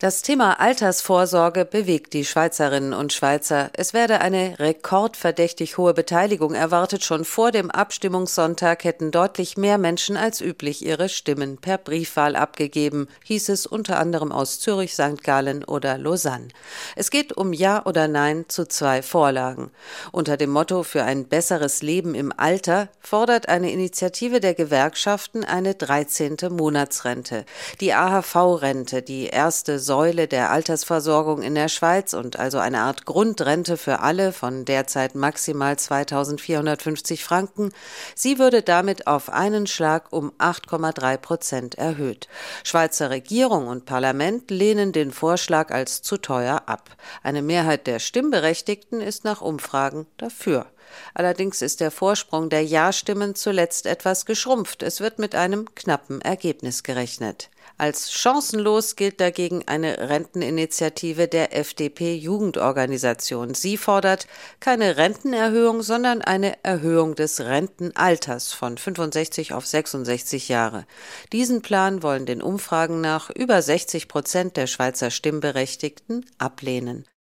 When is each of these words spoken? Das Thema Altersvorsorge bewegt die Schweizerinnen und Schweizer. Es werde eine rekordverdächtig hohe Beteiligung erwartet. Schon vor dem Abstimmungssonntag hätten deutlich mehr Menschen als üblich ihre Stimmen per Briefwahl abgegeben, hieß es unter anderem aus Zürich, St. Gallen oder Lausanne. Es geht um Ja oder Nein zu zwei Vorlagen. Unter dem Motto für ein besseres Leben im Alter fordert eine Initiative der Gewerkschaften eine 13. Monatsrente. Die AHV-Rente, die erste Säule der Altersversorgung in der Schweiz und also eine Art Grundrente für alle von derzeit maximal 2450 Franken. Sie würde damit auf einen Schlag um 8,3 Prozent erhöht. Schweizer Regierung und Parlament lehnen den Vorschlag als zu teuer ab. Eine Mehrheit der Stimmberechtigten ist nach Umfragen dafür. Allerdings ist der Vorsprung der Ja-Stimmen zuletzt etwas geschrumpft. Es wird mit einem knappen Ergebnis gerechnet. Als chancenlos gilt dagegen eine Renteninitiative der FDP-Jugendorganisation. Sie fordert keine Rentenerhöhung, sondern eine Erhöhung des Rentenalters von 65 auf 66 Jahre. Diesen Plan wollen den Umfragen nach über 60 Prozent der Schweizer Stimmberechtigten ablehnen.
Das 0.00 0.22
Thema 0.22 0.58
Altersvorsorge 0.58 1.66
bewegt 1.66 2.14
die 2.14 2.24
Schweizerinnen 2.24 2.94
und 2.94 3.12
Schweizer. 3.12 3.68
Es 3.74 3.92
werde 3.92 4.22
eine 4.22 4.58
rekordverdächtig 4.58 5.76
hohe 5.76 5.92
Beteiligung 5.92 6.54
erwartet. 6.54 7.04
Schon 7.04 7.26
vor 7.26 7.50
dem 7.50 7.70
Abstimmungssonntag 7.70 8.84
hätten 8.84 9.10
deutlich 9.10 9.58
mehr 9.58 9.76
Menschen 9.76 10.16
als 10.16 10.40
üblich 10.40 10.82
ihre 10.82 11.10
Stimmen 11.10 11.58
per 11.58 11.76
Briefwahl 11.76 12.34
abgegeben, 12.34 13.08
hieß 13.24 13.50
es 13.50 13.66
unter 13.66 13.98
anderem 13.98 14.32
aus 14.32 14.58
Zürich, 14.58 14.94
St. 14.94 15.22
Gallen 15.22 15.64
oder 15.64 15.98
Lausanne. 15.98 16.48
Es 16.96 17.10
geht 17.10 17.36
um 17.36 17.52
Ja 17.52 17.84
oder 17.84 18.08
Nein 18.08 18.46
zu 18.48 18.66
zwei 18.66 19.02
Vorlagen. 19.02 19.70
Unter 20.12 20.38
dem 20.38 20.48
Motto 20.48 20.82
für 20.82 21.04
ein 21.04 21.26
besseres 21.26 21.82
Leben 21.82 22.14
im 22.14 22.32
Alter 22.34 22.88
fordert 23.00 23.50
eine 23.50 23.70
Initiative 23.70 24.40
der 24.40 24.54
Gewerkschaften 24.54 25.44
eine 25.44 25.74
13. 25.74 26.38
Monatsrente. 26.48 27.44
Die 27.82 27.92
AHV-Rente, 27.92 29.02
die 29.02 29.26
erste 29.26 29.78
Säule 29.90 30.28
der 30.28 30.52
Altersversorgung 30.52 31.42
in 31.42 31.56
der 31.56 31.68
Schweiz 31.68 32.14
und 32.14 32.38
also 32.38 32.58
eine 32.58 32.82
Art 32.82 33.06
Grundrente 33.06 33.76
für 33.76 33.98
alle 33.98 34.32
von 34.32 34.64
derzeit 34.64 35.16
maximal 35.16 35.76
2450 35.76 37.24
Franken. 37.24 37.72
Sie 38.14 38.38
würde 38.38 38.62
damit 38.62 39.08
auf 39.08 39.30
einen 39.30 39.66
Schlag 39.66 40.12
um 40.12 40.30
8,3 40.38 41.16
Prozent 41.16 41.74
erhöht. 41.74 42.28
Schweizer 42.62 43.10
Regierung 43.10 43.66
und 43.66 43.84
Parlament 43.84 44.52
lehnen 44.52 44.92
den 44.92 45.10
Vorschlag 45.10 45.72
als 45.72 46.02
zu 46.02 46.18
teuer 46.18 46.62
ab. 46.66 46.90
Eine 47.24 47.42
Mehrheit 47.42 47.88
der 47.88 47.98
Stimmberechtigten 47.98 49.00
ist 49.00 49.24
nach 49.24 49.40
Umfragen 49.40 50.06
dafür. 50.18 50.66
Allerdings 51.14 51.62
ist 51.62 51.80
der 51.80 51.90
Vorsprung 51.90 52.48
der 52.50 52.64
Ja-Stimmen 52.64 53.34
zuletzt 53.34 53.86
etwas 53.86 54.26
geschrumpft. 54.26 54.82
Es 54.82 55.00
wird 55.00 55.18
mit 55.18 55.34
einem 55.34 55.74
knappen 55.74 56.20
Ergebnis 56.20 56.82
gerechnet. 56.82 57.50
Als 57.80 58.12
chancenlos 58.12 58.94
gilt 58.94 59.20
dagegen 59.22 59.66
eine 59.66 60.10
Renteninitiative 60.10 61.28
der 61.28 61.56
FDP-Jugendorganisation. 61.56 63.54
Sie 63.54 63.78
fordert 63.78 64.26
keine 64.60 64.98
Rentenerhöhung, 64.98 65.82
sondern 65.82 66.20
eine 66.20 66.62
Erhöhung 66.62 67.14
des 67.14 67.40
Rentenalters 67.40 68.52
von 68.52 68.76
65 68.76 69.54
auf 69.54 69.66
66 69.66 70.50
Jahre. 70.50 70.84
Diesen 71.32 71.62
Plan 71.62 72.02
wollen 72.02 72.26
den 72.26 72.42
Umfragen 72.42 73.00
nach 73.00 73.30
über 73.30 73.62
60 73.62 74.08
Prozent 74.08 74.58
der 74.58 74.66
Schweizer 74.66 75.10
Stimmberechtigten 75.10 76.26
ablehnen. 76.36 77.06